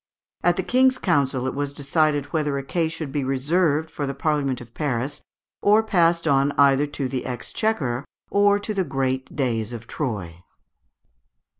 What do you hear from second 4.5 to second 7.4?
of Paris, or passed on either to the